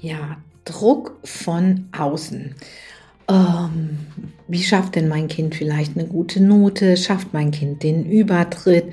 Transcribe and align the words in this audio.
Ja, 0.00 0.36
Druck 0.64 1.18
von 1.24 1.88
außen. 1.96 2.54
Ähm, 3.28 3.98
wie 4.46 4.62
schafft 4.62 4.94
denn 4.94 5.08
mein 5.08 5.28
Kind 5.28 5.54
vielleicht 5.54 5.98
eine 5.98 6.06
gute 6.06 6.42
Note? 6.42 6.96
Schafft 6.96 7.34
mein 7.34 7.50
Kind 7.50 7.82
den 7.82 8.06
Übertritt? 8.06 8.92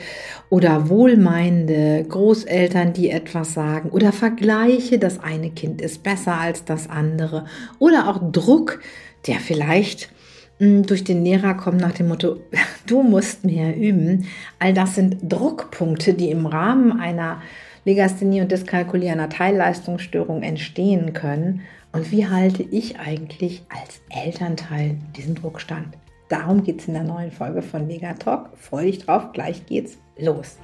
Oder 0.50 0.90
wohlmeinende 0.90 2.04
Großeltern, 2.10 2.94
die 2.94 3.12
etwas 3.12 3.54
sagen? 3.54 3.90
Oder 3.90 4.12
Vergleiche, 4.12 4.98
das 4.98 5.20
eine 5.20 5.52
Kind 5.52 5.82
ist 5.82 6.04
besser 6.04 6.40
als 6.40 6.66
das 6.66 6.90
andere? 6.90 7.46
Oder 7.78 8.10
auch 8.10 8.32
Druck, 8.32 8.80
der 9.28 9.40
vielleicht 9.40 10.10
hm, 10.58 10.88
durch 10.88 11.04
den 11.04 11.24
Lehrer 11.24 11.54
kommt 11.54 11.82
nach 11.82 11.94
dem 11.94 12.08
Motto, 12.08 12.38
du 12.88 13.04
musst 13.04 13.46
mehr 13.46 13.76
üben. 13.76 14.28
All 14.60 14.74
das 14.74 14.96
sind 14.96 15.18
Druckpunkte, 15.22 16.14
die 16.14 16.32
im 16.32 16.46
Rahmen 16.46 17.00
einer 17.00 17.42
Legasthenie 17.86 18.42
und 18.42 18.52
Dyskalkulie 18.52 19.12
einer 19.12 19.30
Teilleistungsstörung 19.30 20.42
entstehen 20.42 21.14
können. 21.14 21.62
Und 21.92 22.12
wie 22.12 22.28
halte 22.28 22.64
ich 22.64 23.00
eigentlich 23.00 23.64
als 23.70 24.02
Elternteil 24.10 24.98
diesen 25.16 25.36
Druck 25.36 25.62
stand? 25.62 25.96
Darum 26.28 26.64
geht 26.64 26.82
es 26.82 26.88
in 26.88 26.96
der 26.96 27.04
neuen 27.04 27.32
Folge 27.32 27.62
von 27.62 27.88
Legatalk. 27.88 28.50
Freue 28.58 28.88
dich 28.88 29.06
drauf, 29.06 29.32
gleich 29.34 29.68
geht's 29.68 30.00
los. 30.18 30.58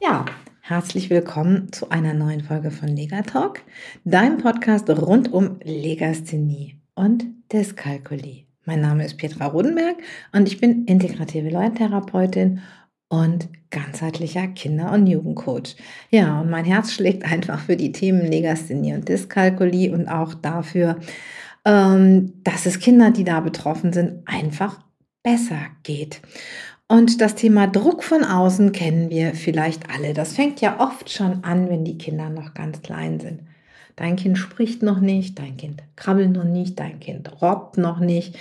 Ja, 0.00 0.24
herzlich 0.62 1.10
willkommen 1.10 1.70
zu 1.70 1.90
einer 1.90 2.12
neuen 2.12 2.40
Folge 2.40 2.72
von 2.72 2.88
Legatalk, 2.88 3.62
deinem 4.04 4.38
Podcast 4.38 4.90
rund 4.90 5.32
um 5.32 5.60
Legasthenie 5.62 6.80
und 6.96 7.24
Dyskalkulie. 7.52 8.51
Mein 8.64 8.80
Name 8.80 9.04
ist 9.04 9.18
Petra 9.18 9.46
Rodenberg 9.46 9.96
und 10.32 10.46
ich 10.46 10.60
bin 10.60 10.84
integrative 10.84 11.48
Leuentherapeutin 11.48 12.60
und 13.08 13.48
ganzheitlicher 13.70 14.46
Kinder- 14.48 14.92
und 14.92 15.06
Jugendcoach. 15.06 15.76
Ja, 16.10 16.40
und 16.40 16.48
mein 16.48 16.64
Herz 16.64 16.92
schlägt 16.92 17.24
einfach 17.24 17.58
für 17.58 17.76
die 17.76 17.90
Themen 17.90 18.24
Legasthenie 18.24 18.94
und 18.94 19.08
Dyskalkulie 19.08 19.92
und 19.92 20.06
auch 20.08 20.34
dafür, 20.34 21.00
ähm, 21.64 22.34
dass 22.44 22.66
es 22.66 22.78
Kinder, 22.78 23.10
die 23.10 23.24
da 23.24 23.40
betroffen 23.40 23.92
sind, 23.92 24.22
einfach 24.26 24.80
besser 25.24 25.58
geht. 25.82 26.22
Und 26.88 27.20
das 27.20 27.34
Thema 27.34 27.66
Druck 27.66 28.04
von 28.04 28.22
außen 28.22 28.72
kennen 28.72 29.10
wir 29.10 29.34
vielleicht 29.34 29.90
alle. 29.90 30.14
Das 30.14 30.34
fängt 30.34 30.60
ja 30.60 30.78
oft 30.78 31.10
schon 31.10 31.42
an, 31.42 31.68
wenn 31.68 31.84
die 31.84 31.98
Kinder 31.98 32.30
noch 32.30 32.54
ganz 32.54 32.82
klein 32.82 33.18
sind. 33.18 33.40
Dein 33.96 34.16
Kind 34.16 34.38
spricht 34.38 34.82
noch 34.82 35.00
nicht, 35.00 35.38
dein 35.38 35.56
Kind 35.56 35.82
krabbelt 35.96 36.32
noch 36.32 36.44
nicht, 36.44 36.78
dein 36.80 37.00
Kind 37.00 37.42
robbt 37.42 37.78
noch 37.78 38.00
nicht. 38.00 38.36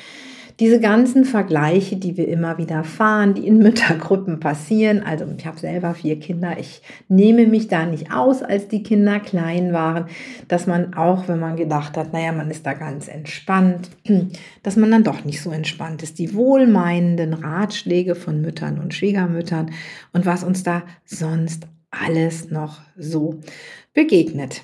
Diese 0.62 0.80
ganzen 0.80 1.26
Vergleiche, 1.26 1.96
die 1.96 2.18
wir 2.18 2.28
immer 2.28 2.60
wieder 2.60 2.84
fahren, 2.84 3.34
die 3.34 3.48
in 3.48 3.58
Müttergruppen 3.64 4.40
passieren. 4.40 5.02
Also 5.02 5.26
ich 5.36 5.48
habe 5.48 5.60
selber 5.60 5.96
vier 5.96 6.20
Kinder. 6.20 6.60
Ich 6.60 6.84
nehme 7.10 7.48
mich 7.48 7.68
da 7.68 7.88
nicht 7.88 8.14
aus, 8.14 8.44
als 8.44 8.68
die 8.68 8.84
Kinder 8.84 9.20
klein 9.20 9.74
waren, 9.74 10.06
dass 10.48 10.68
man 10.68 10.94
auch, 10.94 11.28
wenn 11.28 11.40
man 11.40 11.56
gedacht 11.56 11.98
hat, 11.98 12.14
naja, 12.14 12.32
man 12.32 12.52
ist 12.52 12.66
da 12.66 12.74
ganz 12.74 13.08
entspannt, 13.08 13.90
dass 14.64 14.76
man 14.76 14.92
dann 14.92 15.04
doch 15.04 15.26
nicht 15.26 15.42
so 15.42 15.50
entspannt 15.50 16.04
ist. 16.04 16.20
Die 16.20 16.36
wohlmeinenden 16.36 17.34
Ratschläge 17.34 18.14
von 18.14 18.42
Müttern 18.42 18.78
und 18.78 18.94
Schwiegermüttern 18.94 19.72
und 20.14 20.28
was 20.28 20.44
uns 20.44 20.62
da 20.62 20.84
sonst 21.06 21.66
alles 21.92 22.50
noch 22.50 22.80
so 22.98 23.40
begegnet. 23.94 24.64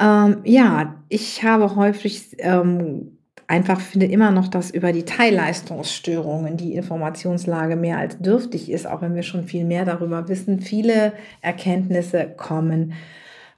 Ähm, 0.00 0.38
ja, 0.44 0.96
ich 1.08 1.44
habe 1.44 1.76
häufig 1.76 2.36
ähm, 2.38 3.18
einfach 3.46 3.80
finde 3.80 4.06
immer 4.06 4.30
noch, 4.30 4.48
dass 4.48 4.70
über 4.70 4.92
die 4.92 5.04
Teilleistungsstörungen 5.04 6.56
die 6.56 6.74
Informationslage 6.74 7.76
mehr 7.76 7.98
als 7.98 8.18
dürftig 8.18 8.70
ist, 8.70 8.86
auch 8.86 9.02
wenn 9.02 9.14
wir 9.14 9.22
schon 9.22 9.44
viel 9.44 9.64
mehr 9.64 9.84
darüber 9.84 10.28
wissen. 10.28 10.60
Viele 10.60 11.12
Erkenntnisse 11.42 12.32
kommen 12.36 12.94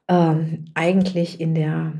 ähm, 0.08 0.64
eigentlich 0.74 1.40
in 1.40 1.54
der, 1.54 1.92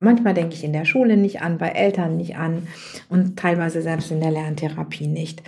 manchmal 0.00 0.34
denke 0.34 0.54
ich 0.54 0.64
in 0.64 0.72
der 0.72 0.84
Schule 0.84 1.16
nicht 1.16 1.40
an, 1.40 1.58
bei 1.58 1.68
Eltern 1.68 2.16
nicht 2.16 2.36
an 2.36 2.66
und 3.08 3.38
teilweise 3.38 3.82
selbst 3.82 4.10
in 4.10 4.20
der 4.20 4.32
Lerntherapie 4.32 5.06
nicht. 5.06 5.42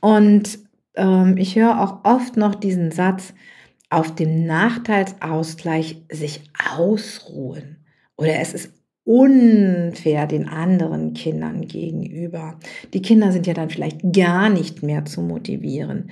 Und 0.00 0.58
ähm, 0.94 1.36
ich 1.36 1.56
höre 1.56 1.80
auch 1.80 2.04
oft 2.04 2.38
noch 2.38 2.54
diesen 2.54 2.90
Satz, 2.90 3.34
auf 3.96 4.14
dem 4.14 4.44
Nachteilsausgleich 4.44 6.02
sich 6.12 6.42
ausruhen 6.76 7.78
oder 8.18 8.38
es 8.40 8.52
ist 8.52 8.74
unfair 9.04 10.26
den 10.26 10.50
anderen 10.50 11.14
Kindern 11.14 11.66
gegenüber. 11.66 12.58
Die 12.92 13.00
Kinder 13.00 13.32
sind 13.32 13.46
ja 13.46 13.54
dann 13.54 13.70
vielleicht 13.70 14.00
gar 14.12 14.50
nicht 14.50 14.82
mehr 14.82 15.06
zu 15.06 15.22
motivieren. 15.22 16.10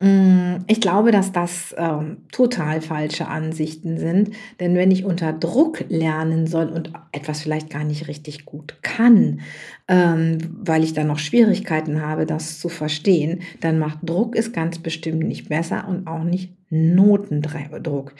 Mm, 0.00 0.64
ich 0.66 0.80
glaube, 0.80 1.12
dass 1.12 1.30
das 1.30 1.72
ähm, 1.78 2.22
total 2.32 2.80
falsche 2.80 3.28
Ansichten 3.28 3.98
sind, 3.98 4.30
denn 4.58 4.74
wenn 4.74 4.90
ich 4.90 5.04
unter 5.04 5.32
Druck 5.32 5.84
lernen 5.88 6.48
soll 6.48 6.70
und 6.70 6.92
etwas 7.12 7.40
vielleicht 7.40 7.70
gar 7.70 7.84
nicht 7.84 8.08
richtig 8.08 8.46
gut 8.46 8.78
kann, 8.82 9.42
ähm, 9.86 10.38
weil 10.64 10.82
ich 10.82 10.92
dann 10.92 11.06
noch 11.06 11.20
Schwierigkeiten 11.20 12.02
habe, 12.02 12.26
das 12.26 12.58
zu 12.58 12.68
verstehen, 12.68 13.42
dann 13.60 13.78
macht 13.78 14.00
Druck 14.02 14.34
es 14.34 14.50
ganz 14.50 14.80
bestimmt 14.80 15.22
nicht 15.22 15.48
besser 15.48 15.86
und 15.86 16.08
auch 16.08 16.24
nicht 16.24 16.56
Notendruck. 16.72 18.14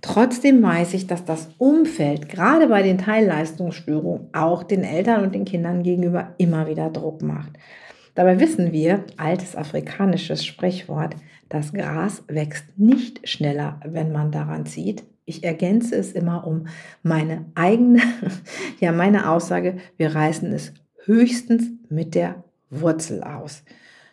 Trotzdem 0.00 0.62
weiß 0.62 0.94
ich, 0.94 1.06
dass 1.06 1.26
das 1.26 1.50
Umfeld 1.58 2.30
gerade 2.30 2.68
bei 2.68 2.82
den 2.82 2.96
Teilleistungsstörungen 2.96 4.28
auch 4.32 4.62
den 4.62 4.82
Eltern 4.82 5.22
und 5.22 5.34
den 5.34 5.44
Kindern 5.44 5.82
gegenüber 5.82 6.34
immer 6.38 6.66
wieder 6.66 6.88
Druck 6.88 7.20
macht. 7.20 7.52
Dabei 8.14 8.40
wissen 8.40 8.72
wir, 8.72 9.04
altes 9.18 9.54
afrikanisches 9.54 10.44
Sprichwort, 10.44 11.16
das 11.50 11.74
Gras 11.74 12.24
wächst 12.28 12.64
nicht 12.78 13.28
schneller, 13.28 13.78
wenn 13.84 14.10
man 14.10 14.32
daran 14.32 14.64
zieht. 14.64 15.04
Ich 15.26 15.44
ergänze 15.44 15.94
es 15.94 16.12
immer 16.12 16.46
um 16.46 16.66
meine 17.02 17.44
eigene, 17.54 18.00
ja, 18.80 18.90
meine 18.90 19.30
Aussage, 19.30 19.76
wir 19.98 20.14
reißen 20.14 20.50
es 20.52 20.72
höchstens 21.04 21.64
mit 21.90 22.14
der 22.14 22.42
Wurzel 22.70 23.22
aus. 23.22 23.64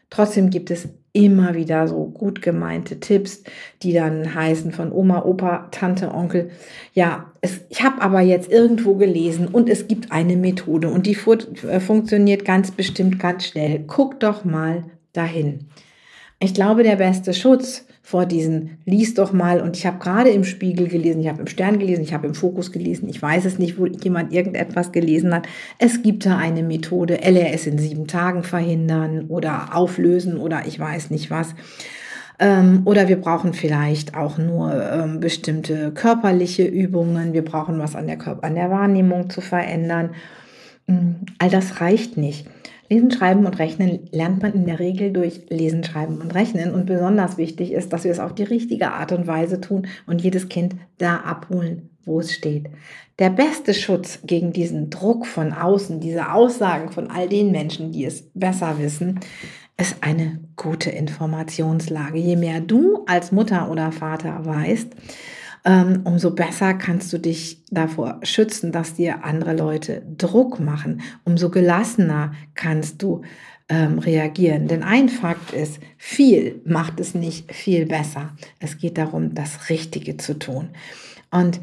Trotzdem 0.09 0.49
gibt 0.49 0.69
es 0.69 0.89
immer 1.15 1.55
wieder 1.55 1.87
so 1.87 2.05
gut 2.05 2.41
gemeinte 2.41 2.99
Tipps, 2.99 3.43
die 3.81 3.93
dann 3.93 4.35
heißen 4.35 4.71
von 4.73 4.91
Oma, 4.91 5.23
Opa, 5.23 5.69
Tante, 5.71 6.13
Onkel. 6.13 6.51
Ja, 6.93 7.31
es, 7.39 7.61
ich 7.69 7.83
habe 7.83 8.01
aber 8.01 8.19
jetzt 8.19 8.51
irgendwo 8.51 8.95
gelesen 8.95 9.47
und 9.47 9.69
es 9.69 9.87
gibt 9.87 10.11
eine 10.11 10.35
Methode 10.35 10.89
und 10.89 11.07
die 11.07 11.17
äh, 11.67 11.79
funktioniert 11.79 12.43
ganz 12.43 12.71
bestimmt 12.71 13.17
ganz 13.17 13.45
schnell. 13.45 13.85
Guck 13.87 14.19
doch 14.19 14.43
mal 14.43 14.83
dahin. 15.13 15.67
Ich 16.39 16.53
glaube, 16.53 16.83
der 16.83 16.97
beste 16.97 17.33
Schutz 17.33 17.87
vor 18.05 18.27
diesen, 18.27 18.77
lies 18.85 19.15
doch 19.15 19.33
mal, 19.33 19.61
und 19.61 19.75
ich 19.75 19.87
habe 19.87 19.97
gerade 19.97 20.29
im 20.29 20.43
Spiegel 20.43 20.87
gelesen, 20.87 21.21
ich 21.21 21.27
habe 21.27 21.41
im 21.41 21.47
Stern 21.47 21.79
gelesen, 21.79 22.03
ich 22.03 22.13
habe 22.13 22.27
im 22.27 22.35
Fokus 22.35 22.71
gelesen, 22.71 23.09
ich 23.09 23.19
weiß 23.19 23.45
es 23.45 23.57
nicht, 23.57 23.79
wo 23.79 23.87
jemand 23.87 24.31
irgendetwas 24.31 24.91
gelesen 24.91 25.33
hat. 25.33 25.47
Es 25.79 26.03
gibt 26.03 26.23
da 26.23 26.37
eine 26.37 26.61
Methode, 26.61 27.21
LRS 27.23 27.65
in 27.65 27.79
sieben 27.79 28.05
Tagen 28.05 28.43
verhindern 28.43 29.25
oder 29.29 29.75
auflösen 29.75 30.37
oder 30.37 30.67
ich 30.67 30.79
weiß 30.79 31.09
nicht 31.09 31.31
was. 31.31 31.55
Ähm, 32.37 32.83
oder 32.85 33.07
wir 33.07 33.19
brauchen 33.19 33.55
vielleicht 33.55 34.15
auch 34.15 34.37
nur 34.37 34.71
ähm, 34.71 35.19
bestimmte 35.19 35.91
körperliche 35.91 36.63
Übungen, 36.63 37.33
wir 37.33 37.43
brauchen 37.43 37.79
was 37.79 37.95
an 37.95 38.05
der, 38.05 38.17
Körper, 38.17 38.45
an 38.45 38.53
der 38.53 38.69
Wahrnehmung 38.69 39.31
zu 39.31 39.41
verändern. 39.41 40.11
Mm, 40.87 41.25
all 41.39 41.49
das 41.49 41.81
reicht 41.81 42.17
nicht. 42.17 42.47
Lesen, 42.89 43.09
Schreiben 43.09 43.45
und 43.45 43.57
Rechnen 43.57 44.07
lernt 44.11 44.43
man 44.43 44.53
in 44.53 44.65
der 44.65 44.79
Regel 44.79 45.11
durch 45.11 45.41
Lesen, 45.49 45.83
Schreiben 45.83 46.21
und 46.21 46.35
Rechnen. 46.35 46.73
Und 46.73 46.85
besonders 46.85 47.37
wichtig 47.37 47.71
ist, 47.71 47.91
dass 47.91 48.03
wir 48.03 48.11
es 48.11 48.19
auf 48.19 48.35
die 48.35 48.43
richtige 48.43 48.91
Art 48.91 49.11
und 49.11 49.25
Weise 49.25 49.59
tun 49.59 49.87
und 50.05 50.21
jedes 50.21 50.49
Kind 50.49 50.75
da 50.99 51.17
abholen, 51.17 51.89
wo 52.05 52.19
es 52.19 52.31
steht. 52.31 52.69
Der 53.17 53.31
beste 53.31 53.73
Schutz 53.73 54.19
gegen 54.23 54.53
diesen 54.53 54.89
Druck 54.89 55.25
von 55.25 55.53
außen, 55.53 55.99
diese 55.99 56.31
Aussagen 56.31 56.91
von 56.91 57.09
all 57.09 57.27
den 57.27 57.51
Menschen, 57.51 57.91
die 57.91 58.05
es 58.05 58.29
besser 58.33 58.77
wissen, 58.77 59.19
ist 59.77 59.97
eine 60.01 60.39
gute 60.55 60.89
Informationslage. 60.89 62.17
Je 62.17 62.35
mehr 62.35 62.61
du 62.61 63.03
als 63.07 63.31
Mutter 63.31 63.71
oder 63.71 63.91
Vater 63.91 64.45
weißt, 64.45 64.95
umso 65.65 66.31
besser 66.31 66.75
kannst 66.75 67.11
du 67.11 67.17
dich 67.17 67.63
davor 67.71 68.19
schützen, 68.21 68.71
dass 68.71 68.93
dir 68.93 69.23
andere 69.23 69.55
Leute 69.55 70.03
Druck 70.17 70.59
machen. 70.59 71.01
Umso 71.23 71.49
gelassener 71.49 72.33
kannst 72.53 73.01
du 73.01 73.23
ähm, 73.67 73.97
reagieren. 73.97 74.67
Denn 74.67 74.83
ein 74.83 75.09
Fakt 75.09 75.53
ist, 75.53 75.79
viel 75.97 76.61
macht 76.65 76.99
es 76.99 77.15
nicht 77.15 77.51
viel 77.51 77.87
besser. 77.87 78.35
Es 78.59 78.77
geht 78.77 78.97
darum, 78.97 79.33
das 79.33 79.69
Richtige 79.69 80.17
zu 80.17 80.37
tun. 80.37 80.69
Und 81.31 81.59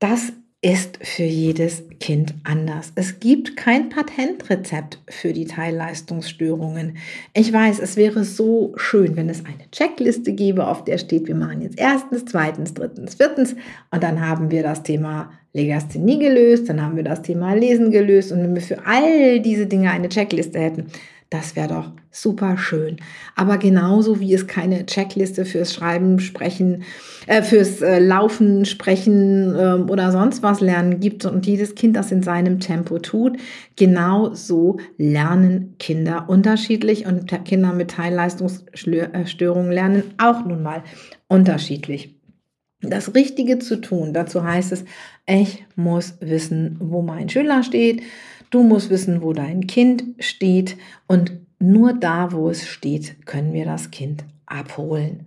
das 0.00 0.32
ist 0.64 0.98
für 1.02 1.24
jedes 1.24 1.84
Kind 2.00 2.32
anders. 2.42 2.90
Es 2.94 3.20
gibt 3.20 3.54
kein 3.54 3.90
Patentrezept 3.90 4.98
für 5.10 5.34
die 5.34 5.44
Teilleistungsstörungen. 5.44 6.96
Ich 7.34 7.52
weiß, 7.52 7.80
es 7.80 7.98
wäre 7.98 8.24
so 8.24 8.72
schön, 8.76 9.14
wenn 9.14 9.28
es 9.28 9.44
eine 9.44 9.70
Checkliste 9.70 10.32
gäbe, 10.32 10.66
auf 10.66 10.82
der 10.82 10.96
steht, 10.96 11.28
wir 11.28 11.34
machen 11.34 11.60
jetzt 11.60 11.78
erstens, 11.78 12.24
zweitens, 12.24 12.72
drittens, 12.72 13.16
viertens 13.16 13.54
und 13.90 14.02
dann 14.02 14.26
haben 14.26 14.50
wir 14.50 14.62
das 14.62 14.82
Thema 14.82 15.32
Legasthenie 15.52 16.18
gelöst, 16.18 16.66
dann 16.70 16.80
haben 16.80 16.96
wir 16.96 17.04
das 17.04 17.20
Thema 17.20 17.52
Lesen 17.52 17.90
gelöst 17.90 18.32
und 18.32 18.38
wenn 18.38 18.54
wir 18.54 18.62
für 18.62 18.86
all 18.86 19.40
diese 19.40 19.66
Dinge 19.66 19.90
eine 19.90 20.08
Checkliste 20.08 20.58
hätten, 20.58 20.86
Das 21.34 21.56
wäre 21.56 21.66
doch 21.66 21.90
super 22.12 22.56
schön. 22.56 22.98
Aber 23.34 23.58
genauso 23.58 24.20
wie 24.20 24.32
es 24.34 24.46
keine 24.46 24.86
Checkliste 24.86 25.44
fürs 25.44 25.74
Schreiben, 25.74 26.20
Sprechen, 26.20 26.84
äh, 27.26 27.42
fürs 27.42 27.82
äh, 27.82 27.98
Laufen, 27.98 28.64
Sprechen 28.64 29.52
äh, 29.52 29.90
oder 29.90 30.12
sonst 30.12 30.44
was 30.44 30.60
lernen 30.60 31.00
gibt 31.00 31.24
und 31.24 31.44
jedes 31.44 31.74
Kind 31.74 31.96
das 31.96 32.12
in 32.12 32.22
seinem 32.22 32.60
Tempo 32.60 33.00
tut, 33.00 33.36
genauso 33.74 34.76
lernen 34.96 35.74
Kinder 35.80 36.26
unterschiedlich 36.28 37.04
und 37.04 37.26
Kinder 37.44 37.72
mit 37.72 37.90
Teilleistungsstörungen 37.90 39.72
lernen 39.72 40.04
auch 40.18 40.44
nun 40.44 40.62
mal 40.62 40.84
unterschiedlich. 41.26 42.14
Das 42.80 43.12
Richtige 43.16 43.58
zu 43.58 43.80
tun, 43.80 44.12
dazu 44.12 44.44
heißt 44.44 44.70
es, 44.70 44.84
ich 45.26 45.64
muss 45.74 46.14
wissen, 46.20 46.76
wo 46.78 47.02
mein 47.02 47.28
Schüler 47.28 47.64
steht 47.64 48.02
Du 48.54 48.62
musst 48.62 48.88
wissen, 48.88 49.20
wo 49.20 49.32
dein 49.32 49.66
Kind 49.66 50.04
steht 50.20 50.76
und 51.08 51.32
nur 51.58 51.92
da, 51.92 52.30
wo 52.30 52.48
es 52.48 52.68
steht, 52.68 53.26
können 53.26 53.52
wir 53.52 53.64
das 53.64 53.90
Kind 53.90 54.22
abholen. 54.46 55.26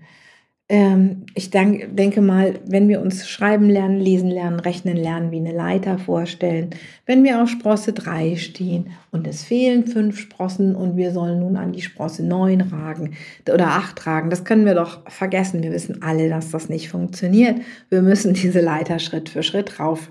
Ähm, 0.70 1.26
ich 1.34 1.50
denk, 1.50 1.98
denke 1.98 2.22
mal, 2.22 2.54
wenn 2.66 2.88
wir 2.88 3.02
uns 3.02 3.28
schreiben 3.28 3.70
lernen, 3.70 4.00
lesen 4.00 4.30
lernen, 4.30 4.62
rechnen 4.62 4.96
lernen, 4.96 5.32
wie 5.32 5.40
eine 5.40 5.52
Leiter 5.52 6.00
vorstellen, 6.00 6.70
wenn 7.06 7.26
wir 7.26 7.44
auf 7.44 7.50
Sprosse 7.50 7.92
3 7.92 8.38
stehen 8.38 8.92
und 9.12 9.28
es 9.28 9.44
fehlen 9.44 9.88
fünf 9.88 10.18
Sprossen 10.18 10.74
und 10.74 10.96
wir 10.96 11.12
sollen 11.12 11.42
nun 11.42 11.58
an 11.58 11.74
die 11.74 11.82
Sprosse 11.82 12.24
9 12.24 12.62
ragen 12.62 13.18
oder 13.54 13.72
8 13.72 14.08
ragen, 14.08 14.30
das 14.30 14.46
können 14.46 14.66
wir 14.66 14.76
doch 14.76 15.02
vergessen. 15.12 15.64
Wir 15.64 15.74
wissen 15.74 16.02
alle, 16.02 16.30
dass 16.30 16.52
das 16.52 16.70
nicht 16.70 16.88
funktioniert. 16.88 17.60
Wir 17.90 18.02
müssen 18.02 18.36
diese 18.36 18.62
Leiter 18.62 19.00
Schritt 19.00 19.28
für 19.28 19.44
Schritt 19.44 19.82
rauf 19.82 20.10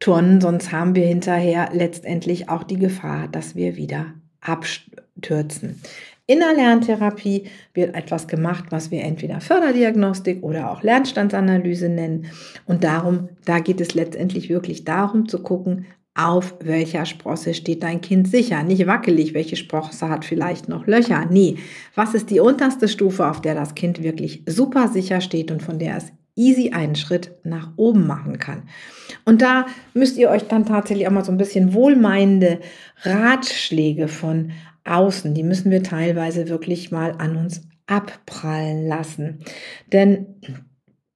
turnen, 0.00 0.40
sonst 0.40 0.72
haben 0.72 0.94
wir 0.94 1.06
hinterher 1.06 1.70
letztendlich 1.72 2.48
auch 2.48 2.64
die 2.64 2.78
Gefahr, 2.78 3.28
dass 3.28 3.54
wir 3.54 3.76
wieder 3.76 4.06
abstürzen. 4.40 5.80
In 6.28 6.40
der 6.40 6.54
Lerntherapie 6.54 7.44
wird 7.72 7.94
etwas 7.94 8.26
gemacht, 8.26 8.64
was 8.70 8.90
wir 8.90 9.02
entweder 9.02 9.40
Förderdiagnostik 9.40 10.42
oder 10.42 10.72
auch 10.72 10.82
Lernstandsanalyse 10.82 11.88
nennen. 11.88 12.26
Und 12.66 12.82
darum, 12.82 13.28
da 13.44 13.60
geht 13.60 13.80
es 13.80 13.94
letztendlich 13.94 14.48
wirklich 14.48 14.84
darum 14.84 15.28
zu 15.28 15.40
gucken, 15.40 15.86
auf 16.16 16.56
welcher 16.60 17.04
Sprosse 17.04 17.54
steht 17.54 17.82
dein 17.82 18.00
Kind 18.00 18.26
sicher. 18.26 18.62
Nicht 18.64 18.86
wackelig, 18.86 19.34
welche 19.34 19.54
Sprosse 19.54 20.08
hat 20.08 20.24
vielleicht 20.24 20.68
noch 20.68 20.86
Löcher. 20.86 21.26
Nee, 21.30 21.58
was 21.94 22.14
ist 22.14 22.30
die 22.30 22.40
unterste 22.40 22.88
Stufe, 22.88 23.28
auf 23.28 23.40
der 23.40 23.54
das 23.54 23.74
Kind 23.74 24.02
wirklich 24.02 24.42
super 24.46 24.88
sicher 24.88 25.20
steht 25.20 25.50
und 25.52 25.62
von 25.62 25.78
der 25.78 25.96
es 25.98 26.12
easy 26.34 26.70
einen 26.72 26.96
Schritt 26.96 27.32
nach 27.44 27.70
oben 27.76 28.06
machen 28.06 28.38
kann. 28.38 28.64
Und 29.26 29.42
da 29.42 29.66
müsst 29.92 30.16
ihr 30.16 30.30
euch 30.30 30.46
dann 30.46 30.64
tatsächlich 30.64 31.06
auch 31.06 31.12
mal 31.12 31.24
so 31.24 31.32
ein 31.32 31.36
bisschen 31.36 31.74
wohlmeinende 31.74 32.60
Ratschläge 33.02 34.08
von 34.08 34.52
außen, 34.84 35.34
die 35.34 35.42
müssen 35.42 35.70
wir 35.70 35.82
teilweise 35.82 36.48
wirklich 36.48 36.92
mal 36.92 37.16
an 37.18 37.36
uns 37.36 37.62
abprallen 37.88 38.86
lassen. 38.86 39.40
Denn 39.92 40.36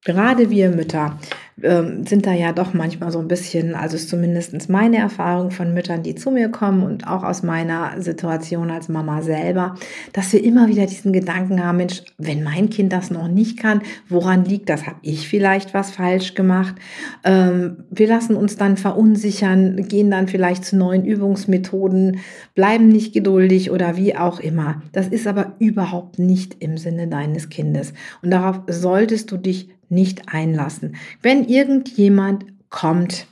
Gerade 0.05 0.49
wir 0.49 0.71
Mütter 0.71 1.19
ähm, 1.63 2.07
sind 2.07 2.27
da 2.27 2.33
ja 2.33 2.53
doch 2.53 2.73
manchmal 2.73 3.13
so 3.13 3.19
ein 3.19 3.29
bisschen, 3.29 3.75
also 3.75 3.97
ist 3.97 4.09
zumindest 4.09 4.71
meine 4.71 4.97
Erfahrung 4.97 5.51
von 5.51 5.75
Müttern, 5.75 6.03
die 6.03 6.15
zu 6.15 6.31
mir 6.31 6.49
kommen 6.49 6.83
und 6.83 7.07
auch 7.07 7.23
aus 7.23 7.43
meiner 7.43 8.01
Situation 8.01 8.71
als 8.71 8.89
Mama 8.89 9.21
selber, 9.21 9.75
dass 10.15 10.33
wir 10.33 10.43
immer 10.43 10.69
wieder 10.69 10.87
diesen 10.87 11.13
Gedanken 11.13 11.63
haben, 11.63 11.77
Mensch, 11.77 12.03
wenn 12.17 12.43
mein 12.43 12.71
Kind 12.71 12.93
das 12.93 13.11
noch 13.11 13.29
nicht 13.29 13.59
kann, 13.59 13.83
woran 14.09 14.45
liegt 14.45 14.71
das? 14.71 14.87
Habe 14.87 14.97
ich 15.03 15.29
vielleicht 15.29 15.75
was 15.75 15.91
falsch 15.91 16.35
gemacht? 16.35 16.77
Ähm, 17.25 17.85
wir 17.91 18.09
lassen 18.09 18.37
uns 18.37 18.57
dann 18.57 18.79
verunsichern, 18.79 19.87
gehen 19.87 20.11
dann 20.11 20.29
vielleicht 20.29 20.65
zu 20.65 20.77
neuen 20.77 21.05
Übungsmethoden, 21.05 22.21
bleiben 22.55 22.89
nicht 22.89 23.13
geduldig 23.13 23.71
oder 23.71 23.97
wie 23.97 24.17
auch 24.17 24.41
immer. 24.41 24.83
Das 24.93 25.09
ist 25.09 25.27
aber 25.27 25.57
überhaupt 25.59 26.19
nicht 26.19 26.57
im 26.61 26.79
Sinne 26.79 27.07
deines 27.09 27.51
Kindes. 27.51 27.93
Und 28.23 28.31
darauf 28.31 28.63
solltest 28.67 29.31
du 29.31 29.37
dich 29.37 29.69
nicht 29.91 30.33
einlassen. 30.33 30.97
Wenn 31.23 31.45
irgendjemand 31.45 32.47
kommt 32.71 33.27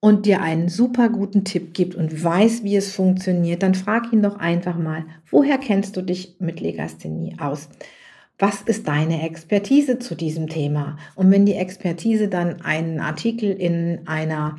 und 0.00 0.26
dir 0.26 0.42
einen 0.42 0.68
super 0.68 1.08
guten 1.08 1.44
Tipp 1.44 1.72
gibt 1.72 1.94
und 1.94 2.22
weiß, 2.22 2.62
wie 2.62 2.76
es 2.76 2.92
funktioniert, 2.92 3.62
dann 3.62 3.74
frag 3.74 4.12
ihn 4.12 4.22
doch 4.22 4.36
einfach 4.36 4.76
mal, 4.76 5.06
woher 5.30 5.56
kennst 5.56 5.96
du 5.96 6.02
dich 6.02 6.36
mit 6.40 6.60
Legasthenie 6.60 7.36
aus? 7.38 7.70
Was 8.38 8.62
ist 8.62 8.88
deine 8.88 9.22
Expertise 9.22 9.98
zu 9.98 10.14
diesem 10.14 10.48
Thema? 10.48 10.98
Und 11.14 11.30
wenn 11.30 11.46
die 11.46 11.54
Expertise 11.54 12.28
dann 12.28 12.60
einen 12.62 13.00
Artikel 13.00 13.50
in 13.52 14.00
einer 14.06 14.58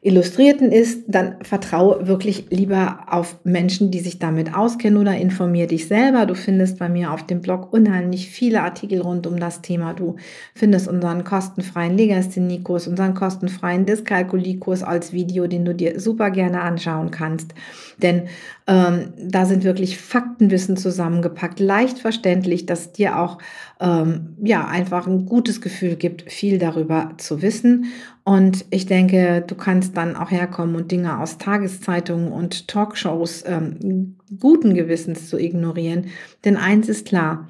Illustrierten 0.00 0.70
ist, 0.70 1.04
dann 1.08 1.36
vertraue 1.42 2.06
wirklich 2.06 2.46
lieber 2.50 3.00
auf 3.08 3.40
Menschen, 3.42 3.90
die 3.90 3.98
sich 3.98 4.20
damit 4.20 4.54
auskennen 4.54 4.98
oder 4.98 5.16
informier 5.16 5.66
dich 5.66 5.88
selber. 5.88 6.24
Du 6.24 6.36
findest 6.36 6.78
bei 6.78 6.88
mir 6.88 7.12
auf 7.12 7.26
dem 7.26 7.40
Blog 7.40 7.72
unheimlich 7.72 8.30
viele 8.30 8.62
Artikel 8.62 9.00
rund 9.00 9.26
um 9.26 9.40
das 9.40 9.60
Thema. 9.60 9.94
Du 9.94 10.14
findest 10.54 10.86
unseren 10.86 11.24
kostenfreien 11.24 11.96
Legasthenie-Kurs, 11.96 12.86
unseren 12.86 13.14
kostenfreien 13.14 13.86
Dyskalkulie-Kurs 13.86 14.84
als 14.84 15.12
Video, 15.12 15.48
den 15.48 15.64
du 15.64 15.74
dir 15.74 15.98
super 15.98 16.30
gerne 16.30 16.60
anschauen 16.60 17.10
kannst. 17.10 17.54
Denn 18.00 18.28
ähm, 18.68 19.14
da 19.18 19.46
sind 19.46 19.64
wirklich 19.64 19.98
Faktenwissen 19.98 20.76
zusammengepackt, 20.76 21.58
leicht 21.58 21.98
verständlich, 21.98 22.66
dass 22.66 22.92
dir 22.92 23.18
auch 23.18 23.38
ähm, 23.80 24.36
ja 24.42 24.68
einfach 24.68 25.08
ein 25.08 25.26
gutes 25.26 25.60
Gefühl 25.60 25.96
gibt, 25.96 26.30
viel 26.30 26.58
darüber 26.58 27.14
zu 27.16 27.42
wissen. 27.42 27.86
Und 28.28 28.66
ich 28.68 28.84
denke, 28.84 29.42
du 29.46 29.54
kannst 29.54 29.96
dann 29.96 30.14
auch 30.14 30.30
herkommen 30.30 30.76
und 30.76 30.92
Dinge 30.92 31.18
aus 31.18 31.38
Tageszeitungen 31.38 32.30
und 32.30 32.68
Talkshows 32.68 33.42
ähm, 33.46 34.16
guten 34.38 34.74
Gewissens 34.74 35.30
zu 35.30 35.38
ignorieren. 35.38 36.08
Denn 36.44 36.58
eins 36.58 36.90
ist 36.90 37.06
klar, 37.06 37.48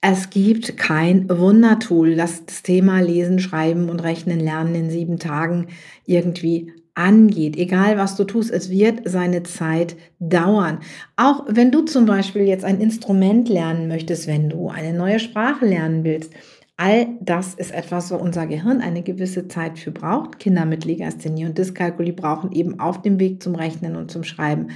es 0.00 0.30
gibt 0.30 0.76
kein 0.76 1.28
Wundertool, 1.28 2.14
das 2.14 2.46
das 2.46 2.62
Thema 2.62 3.00
Lesen, 3.00 3.40
Schreiben 3.40 3.90
und 3.90 3.98
Rechnen 4.04 4.38
lernen 4.38 4.76
in 4.76 4.90
sieben 4.90 5.18
Tagen 5.18 5.66
irgendwie 6.06 6.74
angeht. 6.94 7.56
Egal 7.56 7.98
was 7.98 8.14
du 8.14 8.22
tust, 8.22 8.52
es 8.52 8.70
wird 8.70 9.00
seine 9.06 9.42
Zeit 9.42 9.96
dauern. 10.20 10.78
Auch 11.16 11.44
wenn 11.48 11.72
du 11.72 11.82
zum 11.82 12.06
Beispiel 12.06 12.42
jetzt 12.42 12.64
ein 12.64 12.80
Instrument 12.80 13.48
lernen 13.48 13.88
möchtest, 13.88 14.28
wenn 14.28 14.48
du 14.48 14.68
eine 14.68 14.96
neue 14.96 15.18
Sprache 15.18 15.66
lernen 15.66 16.04
willst, 16.04 16.32
All 16.82 17.08
das 17.20 17.52
ist 17.52 17.72
etwas, 17.72 18.10
wo 18.10 18.16
unser 18.16 18.46
Gehirn 18.46 18.80
eine 18.80 19.02
gewisse 19.02 19.48
Zeit 19.48 19.78
für 19.78 19.90
braucht. 19.90 20.38
Kinder 20.38 20.64
mit 20.64 20.86
Legasthenie 20.86 21.44
und 21.44 21.58
Dyskalkulie 21.58 22.14
brauchen 22.14 22.52
eben 22.52 22.80
auf 22.80 23.02
dem 23.02 23.20
Weg 23.20 23.42
zum 23.42 23.54
Rechnen 23.54 23.96
und 23.96 24.10
zum 24.10 24.24
Schreiben 24.24 24.68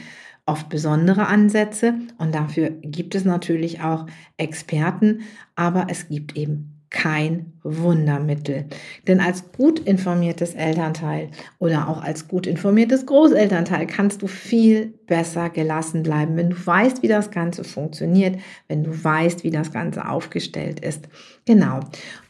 oft 0.44 0.68
besondere 0.68 1.28
Ansätze. 1.28 1.94
Und 2.18 2.34
dafür 2.34 2.68
gibt 2.68 3.14
es 3.14 3.25
natürlich 3.25 3.80
auch 3.80 4.04
Experten, 4.37 5.23
aber 5.54 5.87
es 5.88 6.08
gibt 6.08 6.37
eben 6.37 6.74
kein 6.94 7.52
Wundermittel. 7.64 8.66
Denn 9.08 9.18
als 9.18 9.50
gut 9.50 9.80
informiertes 9.80 10.54
Elternteil 10.54 11.28
oder 11.58 11.88
auch 11.88 12.00
als 12.00 12.28
gut 12.28 12.46
informiertes 12.46 13.04
Großelternteil 13.04 13.88
kannst 13.88 14.22
du 14.22 14.28
viel 14.28 14.94
besser 15.08 15.50
gelassen 15.50 16.04
bleiben, 16.04 16.36
wenn 16.36 16.50
du 16.50 16.66
weißt, 16.66 17.02
wie 17.02 17.08
das 17.08 17.32
Ganze 17.32 17.64
funktioniert, 17.64 18.38
wenn 18.68 18.84
du 18.84 19.04
weißt, 19.04 19.42
wie 19.42 19.50
das 19.50 19.72
Ganze 19.72 20.08
aufgestellt 20.08 20.78
ist. 20.78 21.08
Genau. 21.46 21.80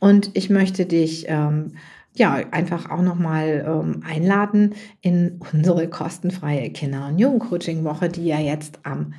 Und 0.01 0.31
ich 0.33 0.49
möchte 0.49 0.87
dich 0.87 1.27
ähm, 1.29 1.73
ja, 2.15 2.41
einfach 2.51 2.91
auch 2.91 3.03
nochmal 3.03 3.67
ähm, 3.69 4.03
einladen 4.09 4.75
in 5.03 5.43
unsere 5.53 5.89
kostenfreie 5.89 6.71
Kinder- 6.71 7.09
und 7.09 7.19
Jugendcoaching-Woche, 7.19 8.09
die 8.09 8.25
ja 8.25 8.39
jetzt 8.39 8.79
am 8.85 9.13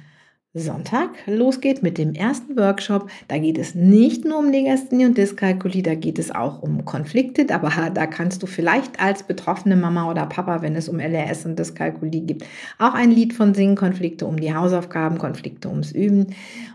Sonntag 0.57 1.09
losgeht 1.27 1.83
mit 1.83 1.97
dem 1.97 2.13
ersten 2.13 2.57
Workshop. 2.57 3.09
Da 3.27 3.37
geht 3.37 3.57
es 3.57 3.75
nicht 3.75 4.23
nur 4.23 4.39
um 4.39 4.49
Legasthenie 4.49 5.05
und 5.05 5.17
Dyskalkulie, 5.17 5.83
da 5.83 5.95
geht 5.95 6.17
es 6.17 6.33
auch 6.33 6.63
um 6.63 6.85
Konflikte, 6.85 7.53
aber 7.53 7.71
da 7.93 8.07
kannst 8.07 8.41
du 8.41 8.47
vielleicht 8.47 8.99
als 9.01 9.23
betroffene 9.23 9.75
Mama 9.75 10.09
oder 10.09 10.25
Papa, 10.25 10.61
wenn 10.61 10.75
es 10.75 10.87
um 10.87 10.99
LRS 10.99 11.45
und 11.45 11.59
Dyskalkulie 11.59 12.21
gibt, 12.21 12.45
auch 12.79 12.93
ein 12.93 13.11
Lied 13.11 13.33
von 13.33 13.53
singen, 13.53 13.75
Konflikte 13.75 14.25
um 14.25 14.39
die 14.39 14.55
Hausaufgaben, 14.55 15.17
Konflikte 15.17 15.67
ums 15.67 15.91
Üben. 15.91 16.27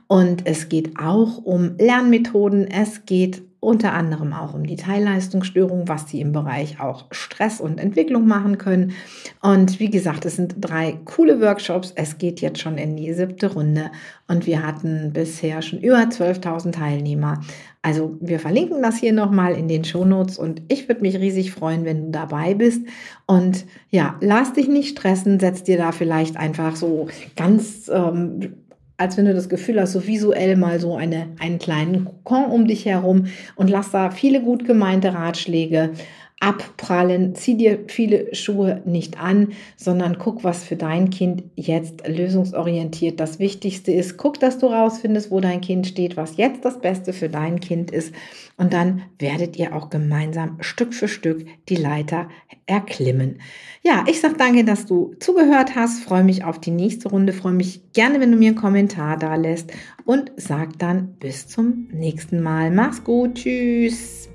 Und 0.07 0.47
es 0.47 0.69
geht 0.69 0.99
auch 0.99 1.39
um 1.39 1.77
Lernmethoden, 1.79 2.67
es 2.67 3.07
geht 3.07 3.43
unter 3.61 3.93
anderem 3.93 4.33
auch 4.33 4.55
um 4.55 4.67
die 4.67 4.77
Teilleistungsstörung, 4.77 5.87
was 5.87 6.09
sie 6.09 6.23
im 6.23 6.33
Bereich 6.33 6.81
auch 6.81 7.05
Stress 7.11 7.61
und 7.61 7.79
Entwicklung 7.79 8.27
machen 8.27 8.57
können. 8.57 8.93
Und 9.43 9.79
wie 9.79 9.91
gesagt, 9.91 10.25
es 10.25 10.37
sind 10.37 10.57
drei 10.59 10.99
coole 11.05 11.43
Workshops. 11.43 11.93
Es 11.95 12.17
geht 12.17 12.41
jetzt 12.41 12.59
schon 12.59 12.79
in 12.79 12.97
die 12.97 13.13
siebte 13.13 13.53
Runde 13.53 13.91
und 14.29 14.47
wir 14.47 14.67
hatten 14.67 15.13
bisher 15.13 15.61
schon 15.61 15.81
über 15.81 15.99
12.000 15.99 16.73
Teilnehmer. 16.73 17.43
Also 17.83 18.17
wir 18.21 18.41
verlinken 18.41 18.83
das 18.83 18.97
hier 18.97 19.13
nochmal 19.13 19.55
in 19.55 19.69
den 19.69 19.85
Shownotes 19.85 20.39
und 20.39 20.63
ich 20.69 20.89
würde 20.89 21.03
mich 21.03 21.17
riesig 21.17 21.53
freuen, 21.53 21.85
wenn 21.85 22.07
du 22.07 22.11
dabei 22.13 22.55
bist. 22.55 22.83
Und 23.27 23.67
ja, 23.91 24.17
lass 24.21 24.55
dich 24.55 24.69
nicht 24.69 24.99
stressen, 24.99 25.39
setz 25.39 25.63
dir 25.65 25.77
da 25.77 25.93
vielleicht 25.93 26.39
einfach 26.39 26.77
so 26.77 27.09
ganz 27.37 27.91
ähm, 27.93 28.55
als 29.01 29.17
wenn 29.17 29.25
du 29.25 29.33
das 29.33 29.49
Gefühl 29.49 29.81
hast, 29.81 29.93
so 29.93 30.07
visuell 30.07 30.57
mal 30.57 30.79
so 30.79 30.95
eine, 30.95 31.29
einen 31.39 31.59
kleinen 31.59 32.05
Kokon 32.05 32.45
um 32.51 32.67
dich 32.67 32.85
herum 32.85 33.29
und 33.57 33.71
lass 33.71 33.91
da 33.93 34.11
viele 34.11 34.43
gut 34.43 34.67
gemeinte 34.67 35.15
Ratschläge 35.15 35.93
abprallen. 36.41 37.35
Zieh 37.35 37.57
dir 37.57 37.85
viele 37.87 38.35
Schuhe 38.35 38.83
nicht 38.87 39.21
an, 39.21 39.49
sondern 39.77 40.19
guck, 40.19 40.43
was 40.43 40.65
für 40.65 40.77
dein 40.77 41.11
Kind 41.11 41.45
jetzt 41.55 42.07
lösungsorientiert 42.09 43.21
das 43.21 43.39
Wichtigste 43.39 43.93
ist. 43.93 44.17
Guck, 44.17 44.41
dass 44.41 44.59
du 44.59 44.67
rausfindest, 44.67 45.31
wo 45.31 45.41
dein 45.41 45.61
Kind 45.61 45.87
steht, 45.87 46.17
was 46.17 46.39
jetzt 46.39 46.65
das 46.65 46.81
Beste 46.81 47.13
für 47.13 47.29
dein 47.29 47.61
Kind 47.61 47.91
ist. 47.91 48.15
Und 48.57 48.73
dann 48.73 49.03
werdet 49.19 49.59
ihr 49.59 49.77
auch 49.77 49.91
gemeinsam 49.91 50.57
Stück 50.61 50.95
für 50.95 51.09
Stück 51.09 51.47
die 51.69 51.77
Leiter 51.77 52.29
erklimmen. 52.65 53.41
Ja, 53.83 54.05
ich 54.09 54.21
sage 54.21 54.35
danke, 54.39 54.65
dass 54.65 54.87
du 54.87 55.15
zugehört 55.21 55.75
hast. 55.77 56.03
Freue 56.03 56.25
mich 56.25 56.45
auf 56.45 56.59
die 56.59 56.71
nächste 56.71 57.11
Runde. 57.11 57.35
Freue 57.35 57.53
mich 57.53 57.93
gerne, 57.93 58.19
wenn 58.19 58.33
du 58.33 58.39
mir 58.39 58.49
einen 58.49 58.57
Kommentar 58.57 59.19
da 59.19 59.35
lässt. 59.35 59.73
Und 60.07 60.33
sag 60.37 60.79
dann 60.79 61.17
bis 61.21 61.49
zum 61.49 61.89
nächsten 61.93 62.43
Mal. 62.43 62.71
Mach's 62.71 63.05
gut. 63.05 63.35
Tschüss. 63.35 64.30